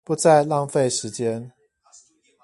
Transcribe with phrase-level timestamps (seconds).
[0.03, 1.51] 不再浪費時間